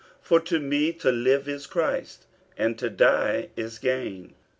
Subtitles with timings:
[0.23, 2.25] 50:001:021 For to me to live is Christ,
[2.57, 4.33] and to die is gain.